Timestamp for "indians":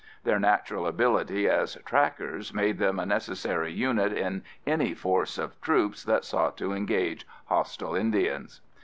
7.93-8.61